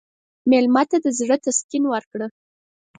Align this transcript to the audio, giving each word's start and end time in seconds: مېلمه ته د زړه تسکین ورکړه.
مېلمه 0.49 0.83
ته 0.89 0.97
د 1.05 1.07
زړه 1.19 1.35
تسکین 1.45 1.83
ورکړه. 1.89 2.27